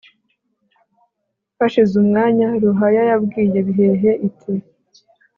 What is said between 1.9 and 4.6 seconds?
umwanya, ruhaya yabwiye bihehe iti